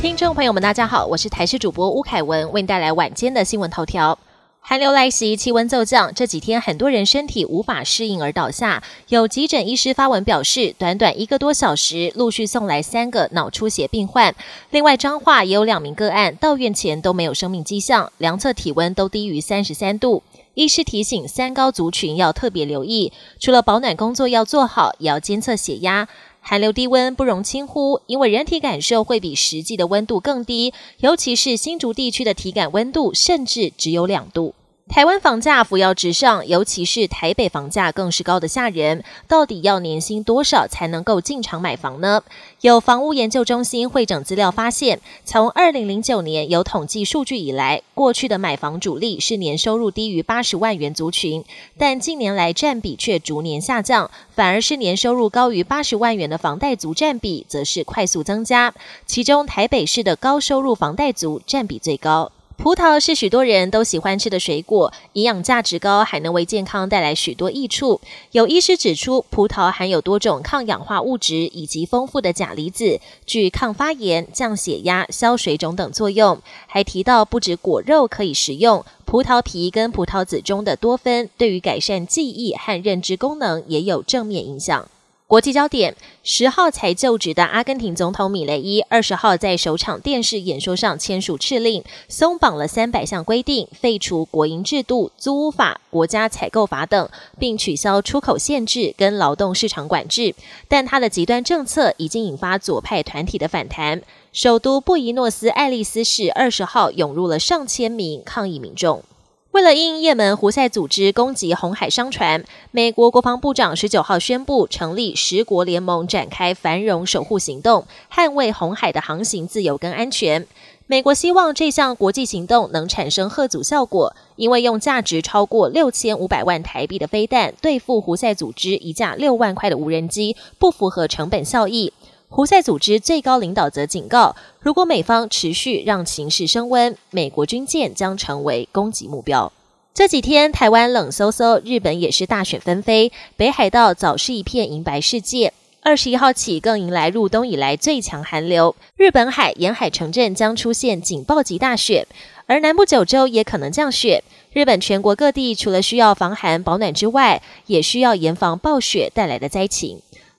[0.00, 4.16] 听众朋友们，大家好，我是台视主播吴凯文，为您带来晚间的新闻头条。
[4.60, 8.84] 寒流来袭，气温骤降，这几天很多人身体无法适应而倒下。
[9.08, 14.32] 有急诊医师发文表示，短短一个多小时，陆续送来三个脑出血病患。
[14.70, 20.22] 另外，彰化也有两名个案到院前都没有生命迹象，量测体温都低于三十三度。
[20.54, 26.06] 医师提醒三高族群要特别留意，除了保暖工作要做好，也要监测血压。
[26.50, 34.54] 寒流低温不容轻忽，因为人体感受会比实际的温度更低，尤其是新竹地区的体感温度甚至只有两度。
[34.88, 39.04] 台湾房价扶摇直上，尤其是台北房价更是高的吓人。
[39.28, 42.22] 到底要年薪多少才能够进场买房呢？
[42.62, 51.44] 有房屋研究中心会整资料发现，从二零零九年有统计数据以来，过去的买房主力是年收入低于八十万元族群，
[51.76, 58.72] 但近年来占比却逐年下降，反而是年收入高于八十万元的房贷族占比则是快速增加，
[59.06, 62.32] 其中台北市的高收入房贷族占比最高。
[62.58, 68.00] 葡萄是许多人都喜欢吃的水果，营养价值高，还能为健康带来许多益处。
[68.32, 76.42] 有医师指出，葡萄含有多种抗氧化物质以及丰富的钾离子，具抗发炎、降血压、消水肿等作用。
[76.66, 84.88] 还提到，不止果肉可以食用，葡萄皮跟葡萄籽中的多酚，对于改善记忆和认知功能也有正面影响。
[85.28, 97.06] 国际焦点：十号才就职的阿根廷总统米雷伊，二十号在首场电视演说上签署敕令，松绑了三百项规定，废除国营制度、租屋法、国家采购法等，
[97.38, 100.34] 并取消出口限制跟劳动市场管制。
[100.66, 104.00] 但他的极端政策已经引发左派团体的反弹。
[104.32, 109.04] 首都布宜诺斯艾利斯市二十号涌入了上千名抗议民众。
[109.52, 120.46] 为了应也门胡塞组织攻击红海商船，美国国防部长十九号宣布成立十国联盟，展开繁荣守护行动，捍卫红海的航行自由跟安全。
[120.86, 131.92] 美国希望这项国际行动能产生贺阻效果，因为用价值超过六千五百万台币的飞弹对付胡塞组织一架六万块的无人机，不符合成本效益。
[132.30, 139.50] 胡塞组织最高领导则警告，如果美方持续让情势升温，美国军舰将成为攻击目标。
[139.94, 145.54] 这几天台湾冷飕飕，日本也是大雪纷飞，北海道早是一片银白世界。
[145.80, 152.06] 二十一号起更迎来入冬以来最强寒流，日本海沿海城镇将出现警报级大雪，
[152.46, 154.22] 而南部九州也可能降雪。
[154.52, 160.02] 日本全国各地除了需要防寒保暖之外，也需要严防暴雪带来的灾情。